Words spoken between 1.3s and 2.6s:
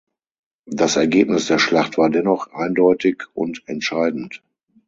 der Schlacht war dennoch